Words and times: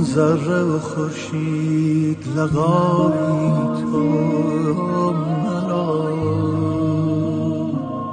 چون 0.00 0.08
ذره 0.08 0.62
و 0.62 0.78
خورشید 0.78 2.28
لقایی 2.36 3.50
تو 3.80 3.98
مرا 5.12 6.10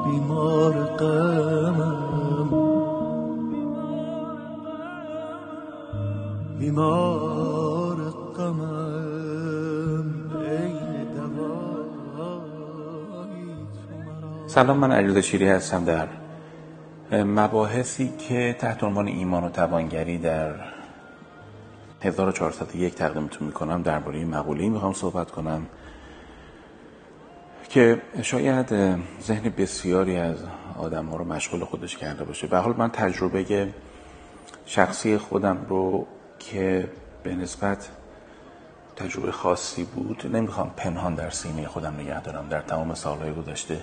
بیمار 0.05 0.73
غمم. 0.99 2.49
بیمار 6.59 7.97
غمم. 8.37 10.05
ای 10.41 10.73
سلام 14.47 14.77
من 14.77 14.91
علیرضا 14.91 15.21
شیری 15.21 15.47
هستم 15.49 15.85
در 15.85 16.07
مباحثی 17.23 18.13
که 18.17 18.55
تحت 18.59 18.83
عنوان 18.83 19.07
ایمان 19.07 19.43
و 19.43 19.49
توانگری 19.49 20.17
در 20.17 20.76
1401 22.07 22.95
تقدیمتون 22.95 23.47
می‌کنم 23.47 23.81
درباره 23.81 24.25
مقوله 24.25 24.69
می‌خوام 24.69 24.93
صحبت 24.93 25.31
کنم 25.31 25.67
که 27.69 28.01
شاید 28.21 28.69
ذهن 29.21 29.49
بسیاری 29.57 30.17
از 30.17 30.37
آدم 30.77 31.05
ها 31.05 31.17
رو 31.17 31.25
مشغول 31.25 31.65
خودش 31.65 31.97
کرده 31.97 32.23
باشه. 32.23 32.47
به 32.47 32.57
حال 32.57 32.75
من 32.77 32.89
تجربه 32.89 33.73
شخصی 34.65 35.17
خودم 35.17 35.65
رو 35.69 36.07
که 36.39 36.89
به 37.23 37.35
نسبت 37.35 37.89
تجربه 38.95 39.31
خاصی 39.31 39.83
بود 39.83 40.35
نمی‌خوام 40.35 40.71
پنهان 40.77 41.15
در 41.15 41.29
سینه 41.29 41.67
خودم 41.67 41.93
نگه 41.93 42.21
دارم. 42.21 42.47
در 42.49 42.61
تمام 42.61 42.93
سالهای 42.93 43.33
گذشته 43.33 43.81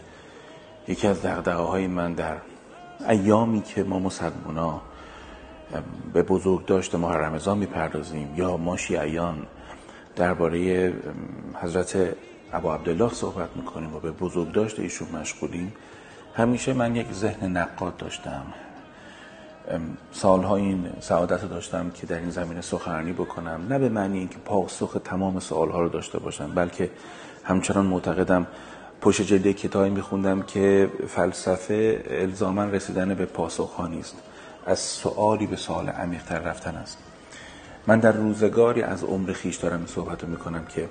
یکی 0.89 1.07
از 1.07 1.23
دقدقه 1.23 1.63
های 1.63 1.87
من 1.87 2.13
در 2.13 2.37
ایامی 3.09 3.63
که 3.63 3.85
ما 3.85 3.99
مسلمان 3.99 4.81
به 6.13 6.23
بزرگ 6.23 6.67
داشته 6.67 6.99
ماه 6.99 7.17
رمضان 7.17 7.59
می‌پردازیم. 7.59 8.35
یا 8.37 8.57
ما 8.57 8.77
شیعیان 8.77 9.47
درباره 10.17 10.93
حضرت 11.63 12.15
ابا 12.53 12.75
عبدالله 12.75 13.13
صحبت 13.13 13.49
می‌کنیم 13.57 13.97
و 13.97 14.01
به 14.01 14.11
بزرگ 14.11 14.53
داشته 14.53 14.83
ایشون 14.83 15.09
مشغولیم. 15.09 15.73
همیشه 16.35 16.73
من 16.73 16.97
یک 16.97 17.13
ذهن 17.13 17.57
نقاد 17.57 17.97
داشتم. 17.97 18.43
سالها 20.13 20.57
این 20.57 20.87
سعادت 21.01 21.43
رو 21.43 21.49
داشتم 21.49 21.91
که 21.91 22.07
در 22.07 22.19
این 22.19 22.31
زمینه 22.31 22.61
سخنرانی 22.61 23.13
بکنم. 23.13 23.67
نه 23.69 23.79
به 23.79 23.89
معنی 23.89 24.19
اینکه 24.19 24.39
پاسخ 24.45 24.97
تمام 25.05 25.41
سوالها 25.41 25.81
رو 25.81 25.89
داشته 25.89 26.19
باشم 26.19 26.55
بلکه 26.55 26.91
همچنان 27.45 27.87
معتقدم 27.87 28.47
پشت 29.01 29.23
جلد 29.23 29.53
کتابی 29.53 29.91
میخوندم 29.91 30.43
که 30.43 30.91
فلسفه 31.09 32.05
الزاما 32.11 32.65
رسیدن 32.65 33.15
به 33.15 33.27
پاسخ 33.27 33.71
ها 33.71 33.87
نیست. 33.87 34.17
از 34.67 34.79
سوالی 34.79 35.47
به 35.47 35.57
سوال 35.57 35.89
عمیقتر 35.89 36.39
رفتن 36.39 36.75
است. 36.77 36.99
من 37.87 38.01
در 38.01 38.13
روزگاری 38.13 38.83
از 38.83 39.05
عمر 39.05 39.33
خیش 39.33 39.57
دارم 39.57 39.79
این 39.79 39.87
صحبت 39.87 40.23
رو 40.23 40.29
می‌کنم 40.29 40.65
که 40.65 40.89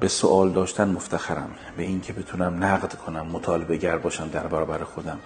به 0.00 0.08
سوال 0.08 0.52
داشتن 0.52 0.88
مفتخرم. 0.88 1.50
به 1.76 1.82
اینکه 1.82 2.12
بتونم 2.12 2.64
نقد 2.64 2.94
کنم 2.94 3.26
مطالبه 3.26 3.76
گر 3.76 3.98
باشم 3.98 4.28
در 4.28 4.46
برابر 4.46 4.78
خودم. 4.78 5.18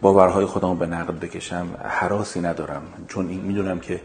باورهای 0.00 0.44
خودم 0.44 0.76
به 0.76 0.86
نقد 0.86 1.20
بکشم 1.20 1.66
حراسی 1.84 2.40
ندارم. 2.40 2.82
چون 3.08 3.28
این 3.28 3.40
می‌دونم 3.40 3.80
که 3.80 4.00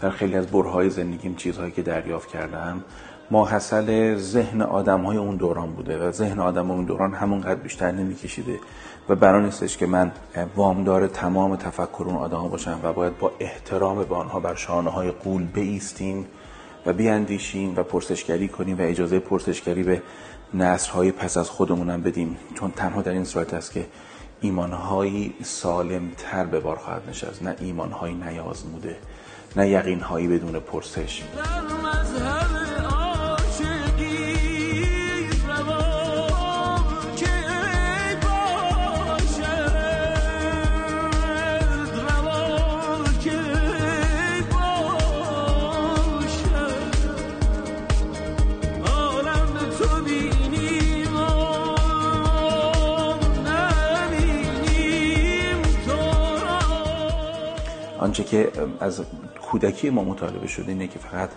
در 0.00 0.10
خیلی 0.10 0.36
از 0.36 0.46
برهای 0.46 0.90
زندگیم 0.90 1.34
چیزهایی 1.36 1.72
که 1.72 1.82
دریافت 1.82 2.28
کردم 2.28 2.84
ماحصل 3.30 4.16
ذهن 4.16 4.62
آدم 4.62 5.00
های 5.00 5.16
اون 5.16 5.36
دوران 5.36 5.72
بوده 5.72 6.08
و 6.08 6.10
ذهن 6.10 6.40
آدم 6.40 6.70
اون 6.70 6.84
دوران 6.84 7.14
همونقدر 7.14 7.60
بیشتر 7.60 7.90
نمیکشیده 7.90 8.58
و 9.08 9.14
برای 9.14 9.44
نیستش 9.44 9.76
که 9.76 9.86
من 9.86 10.12
وامدار 10.56 11.06
تمام 11.06 11.56
تفکر 11.56 12.04
اون 12.06 12.16
آدم 12.16 12.48
باشم 12.48 12.80
و 12.82 12.92
باید 12.92 13.18
با 13.18 13.32
احترام 13.40 14.04
به 14.04 14.14
آنها 14.14 14.40
بر 14.40 14.54
شانه 14.54 14.90
های 14.90 15.10
قول 15.10 15.42
بیستیم 15.42 16.26
و 16.86 16.92
بیاندیشیم 16.92 17.76
و 17.76 17.82
پرسشگری 17.82 18.48
کنیم 18.48 18.78
و 18.78 18.82
اجازه 18.82 19.18
پرسشگری 19.18 19.82
به 19.82 20.02
نسلهای 20.54 21.12
پس 21.12 21.36
از 21.36 21.50
خودمونم 21.50 22.02
بدیم. 22.02 22.36
چون 22.54 22.70
تنها 22.70 23.02
در 23.02 23.12
این 23.12 23.24
صورت 23.24 23.54
است 23.54 23.72
که 23.72 23.86
ایمانهایی 24.40 25.34
سالم 25.42 26.10
تر 26.16 26.44
به 26.44 26.60
بار 26.60 26.76
خواهد 26.76 27.02
نشست 27.08 27.42
نه 27.42 27.56
ایمانهایی 27.60 28.14
نیازموده 28.14 28.96
نه 29.56 29.68
یقینهایی 29.68 30.28
بدون 30.28 30.60
پرسش. 30.60 31.22
آنچه 57.98 58.24
که 58.24 58.52
از 58.80 59.02
کودکی 59.42 59.90
ما 59.90 60.04
مطالبه 60.04 60.46
شده 60.46 60.72
اینه 60.72 60.86
که 60.86 60.98
فقط 60.98 61.30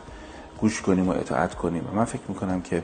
گوش 0.59 0.81
کنیم 0.81 1.09
و 1.09 1.11
اطاعت 1.11 1.55
کنیم. 1.55 1.87
و 1.91 1.95
من 1.95 2.05
فکر 2.05 2.21
می‌کنم 2.27 2.61
که 2.61 2.83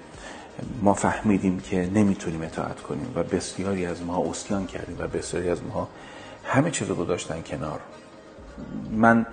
ما 0.81 0.93
فهمیدیم 0.93 1.59
که 1.59 1.89
نمی‌تونیم 1.93 2.41
اطاعت 2.41 2.81
کنیم 2.81 3.11
و 3.15 3.23
بسیاری 3.23 3.85
از 3.85 4.03
ما 4.03 4.29
اسیان 4.29 4.67
کردیم 4.67 4.95
و 4.99 5.07
بسیاری 5.07 5.49
از 5.49 5.63
ما 5.63 5.88
همه 6.43 6.71
چیز 6.71 6.88
رو 6.88 6.95
گذاشتن 6.95 7.41
کنار. 7.41 7.79
من 8.91 9.25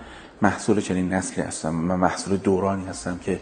محصول 0.42 0.80
چنین 0.80 1.12
نسلی 1.12 1.44
هستم 1.44 1.74
من 1.74 1.96
محصول 1.96 2.36
دورانی 2.36 2.86
هستم 2.86 3.18
که 3.18 3.40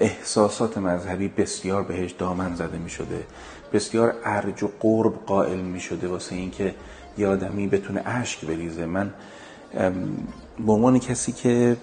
احساسات 0.00 0.78
مذهبی 0.78 1.28
بسیار 1.28 1.82
بهش 1.82 2.10
دامن 2.10 2.54
زده 2.54 2.78
می 2.78 2.90
شده 2.90 3.26
بسیار 3.72 4.14
ارج 4.24 4.62
و 4.62 4.70
قرب 4.80 5.14
قائل 5.26 5.60
می 5.60 5.80
شده 5.80 6.08
واسه 6.08 6.34
اینکه 6.34 6.74
یه 7.18 7.26
آدمی 7.26 7.68
بتونه 7.68 8.02
اشک 8.04 8.44
بریزه. 8.44 8.86
من 8.86 9.12
به 10.66 10.72
عنوان 10.72 10.98
کسی 10.98 11.32
که 11.32 11.76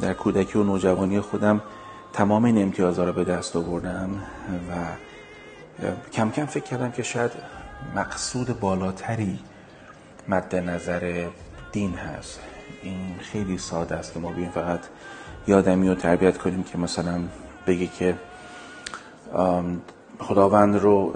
در 0.00 0.12
کودکی 0.12 0.58
و 0.58 0.62
نوجوانی 0.62 1.20
خودم 1.20 1.62
تمام 2.12 2.44
این 2.44 2.62
امتیازها 2.62 3.04
رو 3.04 3.12
به 3.12 3.24
دست 3.24 3.56
آوردم 3.56 4.10
و 4.70 4.72
کم 6.12 6.30
کم 6.30 6.46
فکر 6.46 6.64
کردم 6.64 6.90
که 6.90 7.02
شاید 7.02 7.30
مقصود 7.94 8.60
بالاتری 8.60 9.38
مد 10.28 10.56
نظر 10.56 11.26
دین 11.72 11.94
هست. 11.94 12.40
این 12.82 13.16
خیلی 13.20 13.58
ساده 13.58 13.94
است 13.94 14.12
که 14.12 14.20
ما 14.20 14.32
بیم 14.32 14.50
فقط 14.50 14.80
یادمی 15.46 15.88
رو 15.88 15.94
تربیت 15.94 16.38
کنیم 16.38 16.62
که 16.62 16.78
مثلا 16.78 17.20
بگه 17.66 17.86
که 17.86 18.14
خداوند 20.18 20.76
رو 20.76 21.14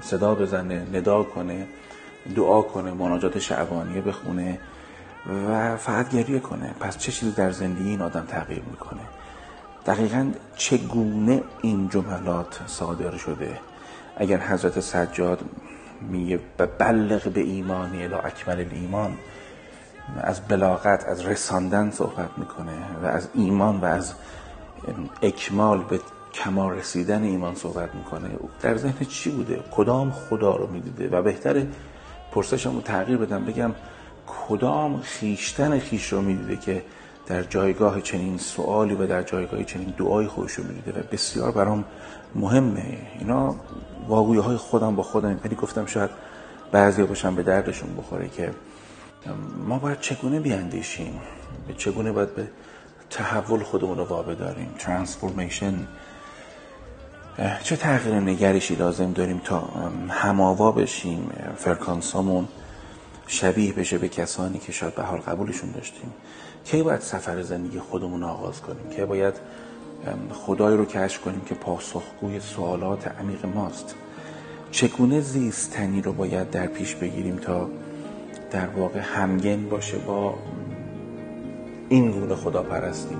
صدا 0.00 0.34
بزنه 0.34 0.86
ندا 0.92 1.22
کنه 1.22 1.66
دعا 2.36 2.62
کنه 2.62 2.92
مناجات 2.92 3.38
شعبانیه 3.38 4.00
بخونه 4.00 4.58
و 5.28 5.76
فقط 5.76 6.10
گریه 6.10 6.38
کنه. 6.38 6.74
پس 6.80 6.98
چه 6.98 7.12
چیزی 7.12 7.32
در 7.32 7.50
زندگی 7.50 7.88
این 7.88 8.02
آدم 8.02 8.24
تغییر 8.28 8.62
می‌کنه؟ 8.70 9.00
دقیقا 9.86 10.30
چگونه 10.56 11.42
این 11.62 11.88
جملات 11.88 12.60
صادر 12.66 13.16
شده؟ 13.16 13.60
اگر 14.16 14.38
حضرت 14.40 14.80
سجاد 14.80 15.40
میگه 16.00 16.40
بلغ 16.78 17.28
به 17.28 17.40
ایمانی 17.40 18.04
الا 18.04 18.18
اکمل 18.18 18.64
ایمان 18.72 19.16
از 20.20 20.40
بلاغت 20.40 21.04
از 21.04 21.26
رساندن 21.26 21.90
صحبت 21.90 22.30
می‌کنه 22.36 22.72
و 23.02 23.06
از 23.06 23.28
ایمان 23.34 23.80
و 23.80 23.84
از 23.84 24.12
اکمال 25.22 25.84
به 25.84 26.00
کمال 26.34 26.72
رسیدن 26.72 27.22
ایمان 27.22 27.54
صحبت 27.54 27.94
می‌کنه. 27.94 28.30
در 28.62 28.76
ذهن 28.76 29.06
چی 29.08 29.30
بوده؟ 29.30 29.60
کدام 29.70 30.10
خدا 30.10 30.56
رو 30.56 30.66
می‌دیده؟ 30.66 31.08
و 31.08 31.22
بهتر 31.22 31.62
پرسشم 32.32 32.74
رو 32.74 32.80
تغییر 32.80 33.18
بدم 33.18 33.44
بگم 33.44 33.70
کدام 34.48 35.00
خیشتن 35.00 35.78
خیش 35.78 36.12
رو 36.12 36.20
می‌دیده 36.20 36.56
که 36.56 36.82
در 37.26 37.42
جایگاه 37.42 38.00
چنین 38.00 38.38
سوالی 38.38 38.94
و 38.94 39.06
در 39.06 39.22
جایگاه 39.22 39.64
چنین 39.64 39.94
دعای 39.98 40.26
خودش 40.26 40.52
رو 40.52 40.64
می‌دیده؟ 40.64 41.00
و 41.00 41.02
بسیار 41.12 41.52
برام 41.52 41.84
مهمه. 42.34 42.98
اینا 43.18 43.56
واقعی 44.08 44.38
های 44.38 44.56
خودم 44.56 44.96
با 44.96 45.02
خودم. 45.02 45.40
ولی 45.44 45.54
گفتم 45.54 45.86
شاید 45.86 46.10
بعضی 46.72 47.02
باشم 47.02 47.34
به 47.34 47.42
دردشون 47.42 47.96
بخوره 47.96 48.28
که 48.28 48.50
ما 49.66 49.78
باید 49.78 50.00
چگونه 50.00 50.40
بیاندیشیم؟ 50.40 51.20
به 51.68 51.74
چگونه 51.74 52.12
باید 52.12 52.34
به 52.34 52.48
تحول 53.10 53.62
خودمون 53.62 53.98
رو 53.98 54.04
وابه 54.04 54.34
داریم؟ 54.34 54.74
ترانسفورمیشن. 54.78 55.74
چه 57.62 57.76
تغییر 57.76 58.14
نگرشی 58.14 58.74
لازم 58.74 59.12
داریم 59.12 59.40
تا 59.44 59.68
هماوا 60.08 60.72
بشیم؟ 60.72 61.30
فرکانسامون 61.56 62.48
شبیه 63.28 63.72
بشه 63.72 63.98
به 63.98 64.08
کسانی 64.08 64.58
که 64.58 64.72
شاید 64.72 64.94
به 64.94 65.02
حال 65.02 65.18
قبولشون 65.18 65.70
داشتیم. 65.70 66.12
کی 66.64 66.82
باید 66.82 67.00
سفر 67.00 67.42
زندگی 67.42 67.78
خودمون 67.78 68.22
آغاز 68.22 68.60
کنیم؟ 68.60 68.90
کی 68.96 69.04
باید 69.04 69.34
خدای 70.32 70.76
رو 70.76 70.84
کشف 70.84 71.20
کنیم 71.20 71.40
که 71.40 71.54
پاسخگوی 71.54 72.40
سوالات 72.40 73.08
عمیق 73.08 73.46
ماست؟ 73.46 73.94
چگونه 74.70 75.20
زیستنی 75.20 76.02
رو 76.02 76.12
باید 76.12 76.50
در 76.50 76.66
پیش 76.66 76.94
بگیریم 76.94 77.36
تا 77.36 77.70
در 78.50 78.66
واقع 78.66 79.00
همگن 79.00 79.68
باشه 79.68 79.98
با 79.98 80.34
این 81.88 82.10
گونه 82.10 82.34
خدا 82.34 82.62
پرستی 82.62 83.16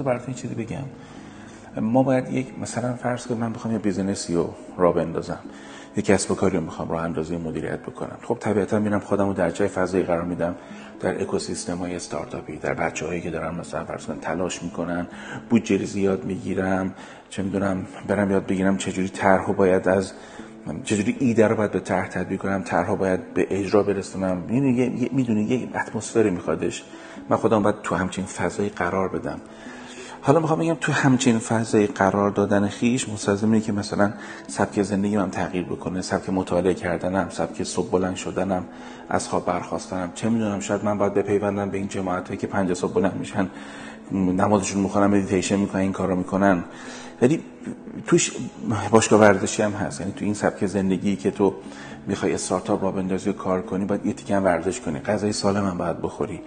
بذار 0.00 0.12
براتون 0.14 0.34
چیزی 0.34 0.54
بگم. 0.54 0.84
ما 1.80 2.02
باید 2.02 2.32
یک 2.32 2.58
مثلا 2.58 2.94
فرض 2.94 3.26
کنیم 3.26 3.40
من 3.40 3.52
بخوام 3.52 3.74
یه 3.74 3.78
business 3.78 4.28
ی 4.28 4.34
رو 4.34 4.54
راه 4.76 4.92
بندازم. 4.92 5.38
یک 5.96 6.04
کسب 6.04 6.30
و 6.30 6.34
کاری 6.34 6.56
رو 6.56 6.62
می‌خوام 6.62 6.88
راه 6.88 7.02
اندازی 7.02 7.36
مدیریت 7.36 7.78
بکنم. 7.78 8.16
خب 8.22 8.36
طبیعتا 8.40 8.78
میرم 8.78 9.00
خودم 9.00 9.26
رو 9.26 9.32
در 9.32 9.50
جای 9.50 9.68
فضایی 9.68 10.04
قرار 10.04 10.24
میدم. 10.24 10.54
در 11.00 11.22
اکوسیستم 11.22 11.76
های 11.76 11.96
استارتاپی 11.96 12.56
در 12.56 12.74
بچه 12.74 13.06
هایی 13.06 13.20
که 13.20 13.30
دارن 13.30 13.54
مثلا 13.54 13.84
فرض 13.84 14.06
کن 14.06 14.18
تلاش 14.20 14.62
می‌کنن 14.62 15.06
بودجه 15.50 15.84
زیاد 15.84 16.24
می‌گیرم. 16.24 16.94
چه 17.30 17.42
می‌دونم 17.42 17.86
برم 18.08 18.30
یاد 18.30 18.46
بگیرم 18.46 18.76
چجوری 18.76 19.08
طرح 19.08 19.52
باید 19.52 19.88
از 19.88 20.12
چجوری 20.84 21.16
ایده 21.18 21.46
رو 21.48 21.56
باید 21.56 21.70
به 21.70 21.80
طرح 21.80 22.08
تطبیق 22.08 22.40
کنم 22.40 22.62
طرح 22.62 22.94
باید 22.94 23.34
به 23.34 23.46
اجرا 23.50 23.82
برسونم. 23.82 24.36
می‌دونی 25.12 25.42
یه 25.42 25.68
اتمسفری 25.74 26.30
میخوادش 26.30 26.84
من 27.28 27.36
خودم 27.36 27.62
باید 27.62 27.82
تو 27.82 27.94
همچین 27.94 28.24
فضایی 28.24 28.68
قرار 28.68 29.08
بدم. 29.08 29.40
حالا 30.22 30.40
می‌خوام 30.40 30.58
بگم 30.58 30.74
تو 30.74 30.92
همچین 30.92 31.38
فضای 31.38 31.86
قرار 31.86 32.30
دادن 32.30 32.68
خیش 32.68 33.08
مستلزم 33.08 33.60
که 33.60 33.72
مثلا 33.72 34.12
سبک 34.46 34.82
زندگی 34.82 35.16
من 35.16 35.30
تغییر 35.30 35.64
بکنه 35.64 36.02
سبک 36.02 36.30
مطالعه 36.30 36.74
کردنم 36.74 37.28
سبک 37.30 37.62
صبح 37.62 37.90
بلند 37.90 38.16
شدنم 38.16 38.64
از 39.08 39.28
خواب 39.28 39.46
برخواستنم 39.46 40.12
چه 40.14 40.28
می‌دونم 40.28 40.60
شاید 40.60 40.84
من 40.84 40.98
باید 40.98 41.14
بپیوندم 41.14 41.70
به 41.70 41.78
این 41.78 41.88
جماعت 41.88 42.26
هایی 42.26 42.38
که 42.38 42.46
پنج 42.46 42.74
صبح 42.74 42.92
بلند 42.92 43.16
میشن 43.16 43.50
نمازشون 44.12 44.82
می‌خونن 44.82 45.06
مدیتیشن 45.06 45.56
می‌کنن 45.56 45.80
این 45.80 45.92
کارو 45.92 46.16
می‌کنن. 46.16 46.64
ولی 47.22 47.42
توش 48.06 48.32
باشگاه 48.90 49.20
ورزشی 49.20 49.62
هم 49.62 49.72
هست. 49.72 50.00
یعنی 50.00 50.12
تو 50.12 50.24
این 50.24 50.34
سبک 50.34 50.66
زندگی 50.66 51.16
که 51.16 51.30
تو 51.30 51.54
می‌خوای 52.06 52.34
استارتاپ 52.34 52.84
را 52.84 52.90
بندازی 52.90 53.32
کار 53.32 53.62
کنی 53.62 53.84
باید 53.84 54.06
یه 54.06 54.12
تیکن 54.12 54.42
ورزش 54.42 54.80
کنی. 54.80 54.98
غذای 54.98 55.32
سالم 55.32 55.66
هم 55.66 55.78
باید 55.78 56.02
بخوری. 56.02 56.40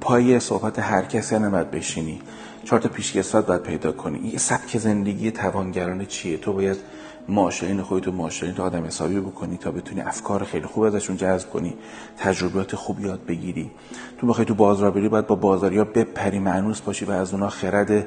پای 0.00 0.40
صحبت 0.40 0.78
هر 0.78 1.02
کسی 1.02 1.38
نباید 1.38 1.70
بشینی. 1.70 2.20
چهار 2.64 2.80
تا 2.80 2.88
پیشکسات 2.88 3.46
باید 3.46 3.62
پیدا 3.62 3.92
کنی. 3.92 4.28
یه 4.28 4.38
سبک 4.38 4.78
زندگی 4.78 5.30
توانگرانه 5.30 6.06
چیه؟ 6.06 6.36
تو 6.36 6.52
باید 6.52 6.76
معاشرین 7.28 7.82
خودتو 7.82 8.12
معاشرین 8.12 8.54
تو 8.54 8.62
آدم 8.62 8.84
حسابی 8.84 9.20
بکنی 9.20 9.56
تا 9.56 9.70
بتونی 9.70 10.00
افکار 10.00 10.44
خیلی 10.44 10.66
خوب 10.66 10.84
ازشون 10.84 11.16
جذب 11.16 11.50
کنی. 11.50 11.74
تجربیات 12.18 12.76
خوب 12.76 13.00
یاد 13.00 13.26
بگیری. 13.26 13.70
تو 14.18 14.26
بخوای 14.26 14.44
تو 14.44 14.54
بازار 14.54 14.90
بری 14.90 15.08
باید 15.08 15.26
با 15.26 15.34
بازاریا 15.34 15.84
بپری 15.84 16.38
معنوس 16.38 16.80
باشی 16.80 17.04
و 17.04 17.10
از 17.10 17.34
اونا 17.34 17.48
خرد 17.48 18.06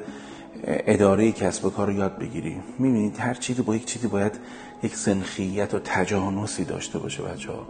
اداره 0.64 1.32
کسب 1.32 1.64
و 1.64 1.70
کار 1.70 1.92
یاد 1.92 2.18
بگیری. 2.18 2.56
می‌بینید 2.78 3.20
هر 3.20 3.34
چیزی 3.34 3.62
با 3.62 3.76
یک 3.76 3.84
چیزی 3.84 4.06
باید 4.06 4.32
یک 4.82 4.96
سنخیت 4.96 5.74
و 5.74 5.78
تجانسی 5.78 6.64
داشته 6.64 6.98
باشه 6.98 7.22
بچه 7.22 7.52
ها 7.52 7.66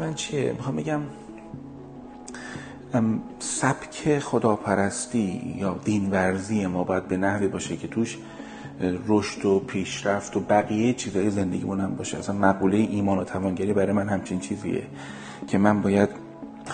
من 0.00 0.14
چیه؟ 0.14 0.52
می‌خوام 0.52 0.76
بگم 0.76 1.00
سبک 3.38 4.18
خداپرستی 4.18 5.54
یا 5.56 5.78
دینورزی 5.84 6.66
ما 6.66 6.84
باید 6.84 7.08
به 7.08 7.16
نحوی 7.16 7.48
باشه 7.48 7.76
که 7.76 7.88
توش 7.88 8.18
رشد 9.08 9.44
و 9.44 9.58
پیشرفت 9.60 10.36
و 10.36 10.40
بقیه 10.40 10.92
چیزهای 10.92 11.30
زندگیمون 11.30 11.80
هم 11.80 11.94
باشه. 11.94 12.18
اصلا 12.18 12.34
مقوله 12.36 12.76
ایمان 12.76 13.18
و 13.18 13.24
توانگری 13.24 13.72
برای 13.72 13.92
من 13.92 14.08
همچین 14.08 14.40
چیزیه 14.40 14.86
که 15.46 15.58
من 15.58 15.82
باید 15.82 16.08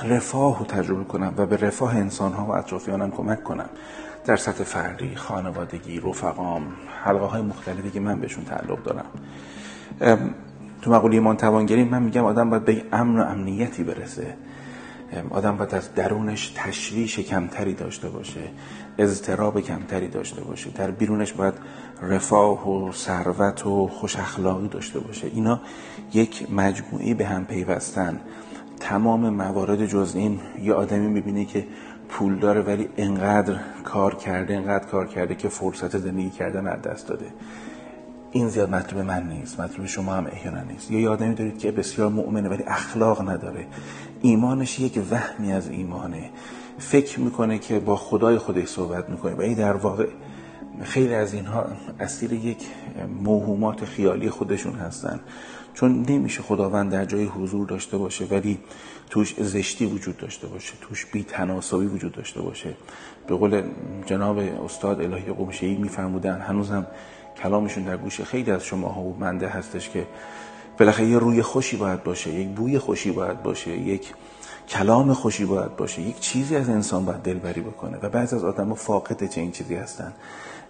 رفاه 0.04 0.58
رو 0.58 0.64
تجربه 0.64 1.04
کنم 1.04 1.34
و 1.36 1.46
به 1.46 1.56
رفاه 1.56 1.96
انسان 1.96 2.32
ها 2.32 2.46
و 2.46 2.50
اطرافیانم 2.50 3.10
کمک 3.10 3.44
کنم. 3.44 3.68
در 4.24 4.36
سطح 4.36 4.64
فردی، 4.64 5.16
خانوادگی، 5.16 6.00
رفقام، 6.00 6.66
حلقه 7.04 7.24
های 7.24 7.42
مختلفی 7.42 7.90
که 7.90 8.00
من 8.00 8.20
بهشون 8.20 8.44
تعلق 8.44 8.82
دارم. 8.82 9.06
تو 10.82 10.90
مقوله 10.90 11.14
ایمان 11.14 11.36
توانگری 11.36 11.84
من 11.84 12.02
میگم 12.02 12.24
آدم 12.24 12.50
باید 12.50 12.64
به 12.64 12.82
امن 12.92 13.20
و 13.20 13.22
امنیتی 13.22 13.84
برسه. 13.84 14.36
آدم 15.30 15.56
باید 15.56 15.74
از 15.74 15.94
درونش 15.94 16.52
تشویش 16.56 17.18
کمتری 17.18 17.74
داشته 17.74 18.08
باشه 18.08 18.40
اضطراب 18.98 19.60
کمتری 19.60 20.08
داشته 20.08 20.40
باشه. 20.40 20.70
در 20.70 20.90
بیرونش 20.90 21.32
باید 21.32 21.54
رفاه 22.02 22.68
و 22.68 22.92
ثروت 22.92 23.66
و 23.66 23.88
خوش 23.88 24.16
اخلاقی 24.16 24.68
داشته 24.68 24.98
باشه. 24.98 25.26
اینا 25.26 25.60
یک 26.12 26.52
مجموعی 26.52 27.14
به 27.14 27.26
هم 27.26 27.44
پیوستن. 27.44 28.20
تمام 28.80 29.30
موارد 29.30 29.86
جز 29.86 30.12
این 30.14 30.40
یه 30.62 30.74
آدمی 30.74 31.06
می‌بینه 31.06 31.44
که 31.44 31.66
پول 32.08 32.38
داره 32.38 32.60
ولی 32.60 32.88
انقدر 32.96 33.56
کار 33.84 34.14
کرده 34.14 34.54
انقدر 34.54 34.84
کار 34.84 35.06
کرده 35.06 35.34
که 35.34 35.48
فرصت 35.48 35.98
زندگی 35.98 36.30
کردن 36.30 36.66
از 36.66 36.82
دست 36.82 37.08
داده. 37.08 37.26
این 38.32 38.48
زیاد 38.48 38.70
مطلوب 38.70 39.02
من 39.02 39.28
نیست. 39.28 39.60
مطلوب 39.60 39.86
شما 39.86 40.14
هم 40.14 40.26
احیانا 40.26 40.62
نیست. 40.62 40.90
یا 40.90 41.00
یه 41.00 41.08
آدمی 41.08 41.34
دارید 41.34 41.58
که 41.58 41.72
بسیار 41.72 42.08
مؤمنه 42.08 42.48
ولی 42.48 42.62
اخلاق 42.62 43.30
نداره. 43.30 43.66
ایمانش 44.24 44.80
یک 44.80 45.00
وهمی 45.10 45.52
از 45.52 45.68
ایمانه. 45.68 46.30
فکر 46.78 47.20
می‌کنه 47.20 47.58
که 47.58 47.78
با 47.78 47.96
خدای 47.96 48.38
خودش 48.38 48.68
صحبت 48.68 49.10
می‌کنه. 49.10 49.34
و 49.34 49.40
این 49.40 49.54
در 49.54 49.72
واقع 49.72 50.08
خیلی 50.82 51.14
از 51.14 51.34
اینها 51.34 51.66
اسیر 52.00 52.32
یک 52.32 52.66
موهومات 53.22 53.84
خیالی 53.84 54.30
خودشون 54.30 54.74
هستن. 54.74 55.20
چون 55.74 56.06
نمیشه 56.08 56.42
خداوند 56.42 56.92
در 56.92 57.04
جای 57.04 57.24
حضور 57.24 57.66
داشته 57.66 57.98
باشه 57.98 58.24
ولی 58.24 58.58
توش 59.10 59.34
زشتی 59.40 59.86
وجود 59.86 60.16
داشته 60.16 60.46
باشه 60.46 60.74
توش 60.80 61.06
بی 61.06 61.22
تناسبی 61.22 61.86
وجود 61.86 62.12
داشته 62.12 62.42
باشه. 62.42 62.74
به 63.26 63.36
قول 63.36 63.62
جناب 64.06 64.38
استاد 64.38 65.00
الهی 65.00 65.32
قمشهی 65.32 65.74
میفرمودن 65.74 66.40
هنوزم 66.40 66.86
کلامشون 67.42 67.84
در 67.84 67.96
گوش 67.96 68.20
خیلی 68.20 68.50
از 68.50 68.64
شما 68.64 68.88
ها 68.88 69.02
منده 69.02 69.48
هستش 69.48 69.90
که 69.90 70.06
بالاخره 70.78 71.06
یه 71.06 71.18
روی 71.18 71.42
خوشی 71.42 71.76
باید 71.76 72.02
باشه 72.04 72.30
یک 72.30 72.48
بوی 72.48 72.78
خوشی 72.78 73.10
باید 73.10 73.42
باشه 73.42 73.70
یک 73.70 74.14
کلام 74.68 75.12
خوشی 75.12 75.44
باید 75.44 75.76
باشه 75.76 76.02
یک 76.02 76.20
چیزی 76.20 76.56
از 76.56 76.68
انسان 76.68 77.04
باید 77.04 77.22
دلبری 77.22 77.60
بکنه 77.60 77.98
و 78.02 78.08
بعض 78.08 78.34
از 78.34 78.44
آدم 78.44 78.74
فاقد 78.74 79.28
چه 79.28 79.40
این 79.40 79.50
چیزی 79.52 79.74
هستن 79.74 80.12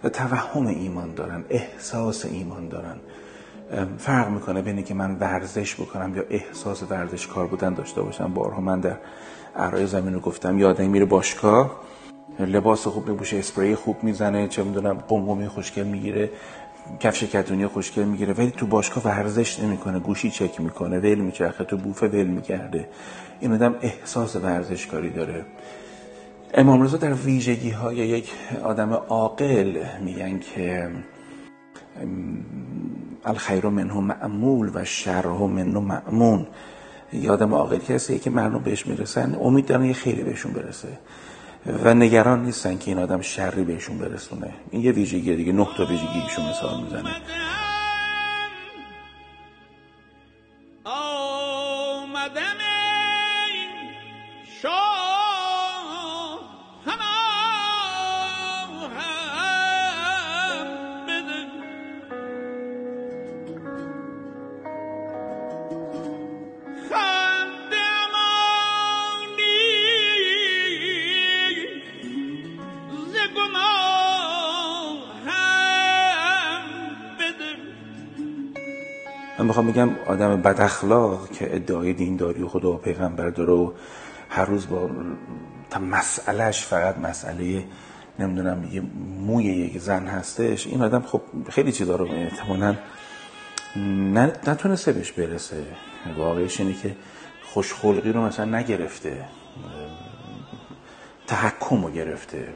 و 0.03 0.09
توهم 0.09 0.67
ایمان 0.67 1.13
دارن 1.13 1.45
احساس 1.49 2.25
ایمان 2.25 2.67
دارن. 2.69 2.95
فرق 3.97 4.29
می‌کنه 4.29 4.61
بینه 4.61 4.83
که 4.83 4.93
من 4.93 5.17
ورزش 5.19 5.75
بکنم 5.75 6.15
یا 6.15 6.23
احساس 6.29 6.83
ورزش 6.89 7.27
کار 7.27 7.47
بودن 7.47 7.73
داشته 7.73 8.01
باشم. 8.01 8.33
بارها 8.33 8.61
من 8.61 8.79
در 8.79 8.97
اعرای 9.55 9.87
زمین 9.87 10.13
رو 10.13 10.19
گفتم 10.19 10.59
یادم 10.59 10.89
میره 10.89 11.05
باشگاه 11.05 11.79
لباس 12.39 12.87
خوب 12.87 13.09
میپوشه 13.09 13.37
اسپری 13.37 13.75
خوب 13.75 14.03
می‌زنه 14.03 14.47
چه 14.47 14.63
می‌دونم 14.63 14.93
قمقمی 14.93 15.47
خوشگل 15.47 15.83
می‌گیره. 15.83 16.29
کفش 16.99 17.23
کتونی 17.23 17.67
خوشگل 17.67 18.03
می‌گیره. 18.03 18.33
ولی 18.33 18.51
تو 18.51 18.65
باشگاه 18.65 19.03
ورزش 19.03 19.59
نمی‌کنه. 19.59 19.99
گوشی 19.99 20.31
چک 20.31 20.61
می‌کنه. 20.61 20.99
ول 20.99 21.15
میچرخه. 21.15 21.63
تو 21.63 21.77
بوفه 21.77 22.07
ول 22.07 22.27
می‌کرده 22.27 22.89
این 23.39 23.53
آدم 23.53 23.75
احساس 23.81 24.35
ورزشکاری 24.35 25.09
داره. 25.09 25.45
امام 26.53 26.81
رضا 26.81 26.97
در 26.97 27.13
ویژگی 27.13 27.69
های 27.69 27.95
یک 27.95 28.31
آدم 28.63 28.93
عاقل 28.93 29.83
میگن 30.01 30.39
که 30.39 30.89
الخیر 33.25 33.65
منه 33.65 33.93
معمول 33.93 34.71
و 34.73 34.85
شر 34.85 35.27
منه 35.27 35.79
معمون 35.79 36.47
یه 37.13 37.31
آدم 37.31 37.53
عاقل 37.53 37.77
کسی 37.77 38.19
که 38.19 38.29
مردم 38.29 38.59
بهش 38.59 38.87
می‌رسن. 38.87 39.37
امید 39.41 39.65
دارن 39.65 39.85
یه 39.85 39.93
خیلی 39.93 40.23
بهشون 40.23 40.53
برسه. 40.53 40.87
و 41.65 41.93
نگران 41.93 42.43
نیستن 42.43 42.77
که 42.77 42.91
این 42.91 42.99
آدم 42.99 43.21
شری 43.21 43.63
بهشون 43.63 43.97
برسونه. 43.97 44.53
این 44.71 44.81
یه 44.81 44.91
ویژگی 44.91 45.35
دیگه 45.35 45.51
نه 45.51 45.67
تا 45.77 45.85
ویژگی 45.85 46.19
ایشون 46.23 46.49
مثال 46.49 46.83
می‌زنه. 46.83 47.15
می‌خوام 79.55 79.71
بگم 79.71 79.89
آدم 80.05 80.41
بد 80.41 80.61
اخلاق 80.61 81.31
که 81.31 81.55
ادعای 81.55 81.93
دینداری 81.93 82.43
و 82.43 82.47
خدا 82.47 82.71
و 82.71 82.77
پیغمبر 82.77 83.29
داره 83.29 83.53
و 83.53 83.71
هر 84.29 84.45
روز 84.45 84.69
با 84.69 84.89
تا 85.69 85.79
مسئلهش 85.79 86.63
فقط 86.63 86.97
مسئله 86.97 87.65
نمی‌دونم 88.19 88.63
یه 88.71 88.81
موی 89.19 89.43
یک 89.43 89.77
زن 89.77 90.07
هستش 90.07 90.67
این 90.67 90.81
آدم 90.81 91.01
خب 91.01 91.21
خیلی 91.49 91.71
چیزا 91.71 91.95
رو 91.95 92.05
احتمالا 92.11 92.75
نتونسته 94.47 94.91
بهش 94.91 95.11
برسه. 95.11 95.63
واقعش 96.17 96.59
اینه 96.59 96.73
که 96.73 96.95
خوشخلقی 97.43 98.11
رو 98.11 98.21
مثلا 98.21 98.57
نگرفته 98.57 99.25
تحکم 101.27 101.85
رو 101.85 101.91
گرفته 101.91 102.47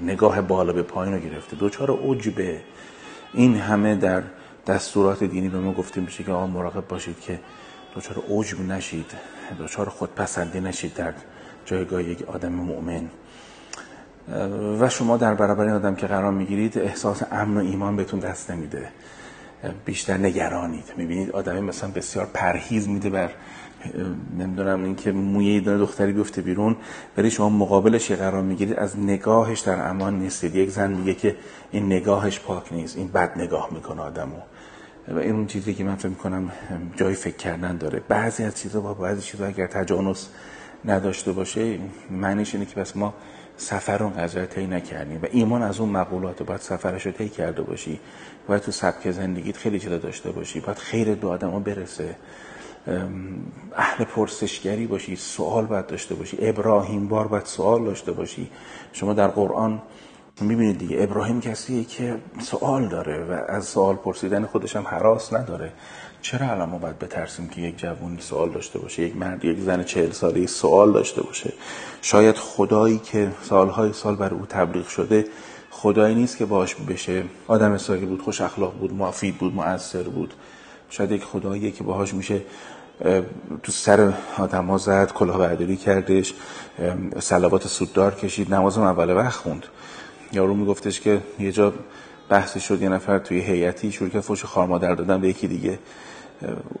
نگاه 0.00 0.40
بالا 0.40 0.72
به 0.72 0.82
پایین 0.82 1.14
رو 1.14 1.20
گرفته. 1.20 1.56
دوچار 1.56 1.90
عجبه 1.90 2.60
این 3.34 3.56
همه 3.56 3.94
در 3.94 4.22
دستورات 4.66 5.24
دینی 5.24 5.48
به 5.48 5.58
ما 5.58 5.72
گفته 5.72 6.00
میشه 6.00 6.24
که 6.24 6.32
آقا 6.32 6.46
مراقب 6.46 6.88
باشید 6.88 7.20
که 7.20 7.40
دوچار 7.94 8.22
عجب 8.30 8.60
نشید 8.60 9.06
دوچار 9.58 9.88
خودپسندی 9.88 10.60
نشید 10.60 10.94
در 10.94 11.14
جایگاه 11.64 12.02
یک 12.02 12.22
آدم 12.22 12.52
مؤمن. 12.52 13.10
و 14.80 14.88
شما 14.88 15.16
در 15.16 15.34
برابر 15.34 15.64
این 15.64 15.72
آدم 15.72 15.94
که 15.94 16.06
قرار 16.06 16.32
می‌گیرید 16.32 16.78
احساس 16.78 17.22
امن 17.32 17.56
و 17.56 17.60
ایمان 17.60 17.96
بهتون 17.96 18.20
دست 18.20 18.50
نمیده. 18.50 18.88
بیشتر 19.84 20.16
نگرانید. 20.16 20.92
می‌بینید 20.96 21.30
آدمی 21.30 21.60
مثلا 21.60 21.90
بسیار 21.90 22.26
پرهیز 22.34 22.88
میده 22.88 23.10
بر 23.10 23.30
نمی‌دونم 24.38 24.84
این 24.84 24.96
که 24.96 25.12
موی 25.12 25.60
دختری 25.60 26.12
بیفته 26.12 26.42
بیرون 26.42 26.76
ولی 27.16 27.30
شما 27.30 27.48
مقابلش 27.48 28.10
قرار 28.10 28.42
می‌گیرید 28.42 28.76
از 28.76 28.98
نگاهش 28.98 29.60
در 29.60 29.88
امان 29.88 30.18
نیستید. 30.18 30.54
یک 30.54 30.70
زن 30.70 30.92
میگه 30.92 31.14
که 31.14 31.36
این 31.70 31.86
نگاهش 31.86 32.40
پاک 32.40 32.72
نیست 32.72 32.96
این 32.96 33.08
بد 33.08 33.38
نگاه 33.38 33.68
می‌کنه 33.72 34.02
آدمو. 34.02 34.36
و 35.08 35.18
این 35.18 35.32
اون 35.32 35.46
چیزی 35.46 35.74
که 35.74 35.84
من 35.84 35.96
فکر 35.96 36.08
می‌کنم 36.08 36.52
جای 36.96 37.14
فکر 37.14 37.36
کردن 37.36 37.76
داره. 37.76 38.02
بعضی 38.08 38.44
از 38.44 38.56
چیزا 38.60 38.80
با 38.80 38.94
بعضی 38.94 39.22
چیزا 39.22 39.46
اگر 39.46 39.66
تجانس 39.66 40.28
نداشته 40.84 41.32
باشه 41.32 41.78
معنیش 42.10 42.54
اینه 42.54 42.66
که 42.66 42.80
بس 42.80 42.96
ما 42.96 43.14
سفر 43.56 43.98
رو 43.98 44.08
قضا 44.08 44.46
طی 44.46 44.66
نکردیم. 44.66 45.20
و 45.22 45.26
ایمان 45.30 45.62
از 45.62 45.80
اون 45.80 45.88
مقولات 45.88 46.42
باید 46.42 46.60
سفرش 46.60 47.06
رو 47.06 47.12
طی 47.12 47.28
کرده 47.28 47.62
باشی. 47.62 48.00
باید 48.48 48.62
تو 48.62 48.72
سبک 48.72 49.10
زندگیت 49.10 49.56
خیلی 49.56 49.78
چیزا 49.78 49.98
داشته 49.98 50.30
باشی. 50.30 50.60
باید 50.60 50.78
خیر 50.78 51.14
به 51.14 51.28
آدم 51.28 51.62
برسه. 51.62 52.16
اهل 53.76 54.04
پرسشگری 54.04 54.86
باشی 54.86 55.16
سوال 55.16 55.66
باید 55.66 55.86
داشته 55.86 56.14
باشی. 56.14 56.36
ابراهیم 56.40 57.08
بار 57.08 57.28
باید 57.28 57.44
سوال 57.44 57.84
داشته 57.84 58.12
باشی. 58.12 58.50
شما 58.92 59.12
در 59.14 59.28
قرآن 59.28 59.82
می‌بینید 60.40 60.78
دیگه 60.78 61.02
ابراهیم 61.02 61.40
کسیه 61.40 61.84
که 61.84 62.16
سوال 62.40 62.88
داره 62.88 63.24
و 63.24 63.40
از 63.48 63.64
سوال 63.64 63.96
پرسیدن 63.96 64.46
خودش 64.46 64.76
هم 64.76 64.86
حراس 64.86 65.32
نداره. 65.32 65.72
چرا 66.22 66.50
الان 66.50 66.68
ما 66.68 66.78
باید 66.78 66.98
بترسیم 66.98 67.48
که 67.48 67.60
یک 67.60 67.78
جوونی 67.78 68.20
سوال 68.20 68.50
داشته 68.50 68.78
باشه 68.78 69.02
یک 69.02 69.16
مرد 69.16 69.44
یک 69.44 69.58
زن 69.60 69.84
چهل 69.84 70.10
ساله 70.10 70.46
سوال 70.46 70.92
داشته 70.92 71.22
باشه؟ 71.22 71.52
شاید 72.02 72.36
خدایی 72.36 72.98
که 72.98 73.32
سالهای 73.42 73.92
سال 73.92 74.16
بر 74.16 74.34
او 74.34 74.46
تبلیغ 74.46 74.88
شده 74.88 75.24
خدایی 75.70 76.14
نیست 76.14 76.36
که 76.36 76.46
باش 76.46 76.74
بشه. 76.74 77.22
آدم 77.48 77.76
سالی 77.76 78.06
بود 78.06 78.22
خوش 78.22 78.40
اخلاق 78.40 78.74
بود 78.74 78.92
مفید 78.94 79.38
بود 79.38 79.54
مؤثر 79.54 80.02
بود. 80.02 80.34
شاید 80.90 81.12
یک 81.12 81.24
خداییه 81.24 81.70
که 81.70 81.84
باهاش 81.84 82.14
میشه 82.14 82.42
تو 83.62 83.72
سر 83.72 84.12
آدم 84.38 84.66
ها 84.66 84.78
زد 84.78 85.12
کلاهبرداری 85.12 85.76
کردش 85.76 86.34
سلوات 87.18 87.66
سوددار 87.66 88.14
کشید 88.14 88.54
نمازم 88.54 88.82
اول 88.82 89.16
وقت 89.16 89.36
خوند. 89.36 89.66
یارو 90.32 90.54
میگفتش 90.54 91.00
که 91.00 91.20
یه 91.38 91.52
جا 91.52 91.72
بحثی 92.28 92.60
شد 92.60 92.82
یه 92.82 92.88
نفر 92.88 93.18
توی 93.18 93.40
هیئتی 93.40 93.92
شروع 93.92 94.10
کرد 94.10 94.20
فوش 94.20 94.44
خارمادر 94.44 94.94
دادن 94.94 95.20
به 95.20 95.28
یکی 95.28 95.48
دیگه. 95.48 95.78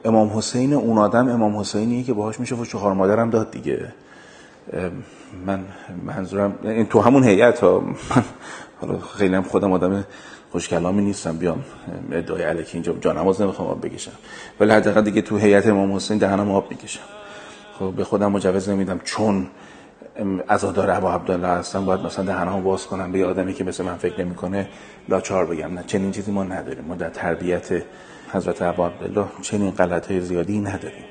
امام 0.04 0.38
حسین 0.38 0.72
اون 0.74 0.98
آدم 0.98 1.28
امام 1.28 1.56
حسینیه 1.56 2.02
که 2.02 2.12
باهاش 2.12 2.40
میشه 2.40 2.54
فوش 2.54 2.74
خارمادرم 2.74 3.30
داد 3.30 3.50
دیگه. 3.50 3.92
من 5.46 5.64
منظورم 6.04 6.58
این 6.62 6.86
تو 6.86 7.00
همون 7.00 7.24
هیئت 7.24 7.60
ها. 7.60 7.82
حالا 8.80 8.98
خیلی 8.98 9.34
هم 9.34 9.42
خودم 9.42 9.72
آدم 9.72 10.04
خوش 10.56 10.68
کلامی 10.68 11.02
نیستم. 11.02 11.36
بیام. 11.36 11.64
ادعای 12.12 12.42
علیکی 12.42 12.72
اینجا. 12.72 12.92
جانماز 12.92 13.40
نمی‌خوام 13.40 13.68
آب 13.68 13.86
بکشم. 13.86 14.12
ولی 14.60 14.72
حداقل 14.72 15.00
دیگه 15.00 15.22
تو 15.22 15.36
هیئت 15.36 15.66
امام 15.66 15.92
حسین 15.92 16.18
دهنم 16.18 16.50
آب 16.50 16.70
می‌کشم. 16.70 17.00
خب 17.78 17.92
به 17.96 18.04
خودم 18.04 18.32
مجوز 18.32 18.68
نمیدم. 18.68 19.00
چون 19.04 19.46
عزادار 20.48 20.90
ابا 20.90 21.12
عبدالله 21.14 21.48
هستم. 21.48 21.84
باید 21.84 22.00
مثلا 22.00 22.24
دهنمو 22.24 22.60
باز 22.60 22.86
کنم. 22.86 23.12
به 23.12 23.26
آدمی 23.26 23.54
که 23.54 23.64
مثل 23.64 23.84
من 23.84 23.96
فکر 23.96 24.20
نمی‌کنه 24.24 24.68
لاچار 25.08 25.46
بگم. 25.46 25.74
نه 25.74 25.84
چنین 25.86 26.12
چیزی 26.12 26.32
ما 26.32 26.44
نداریم. 26.44 26.84
ما 26.84 26.94
در 26.94 27.10
تربیت 27.10 27.82
حضرت 28.32 28.62
ابا 28.62 28.86
عبدالله 28.86 29.26
چنین 29.42 29.70
غلطه 29.70 30.20
زیادی 30.20 30.58
نداریم. 30.58 31.04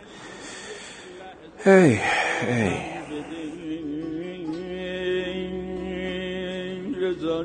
هی 1.66 2.00
هی 2.50 2.72
رضا 7.02 7.44